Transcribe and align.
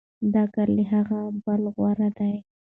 دا 0.33 0.43
کار 0.53 0.67
له 0.77 0.83
هغه 0.93 1.19
بل 1.45 1.61
غوره 1.75 2.09
دی. 2.17 2.35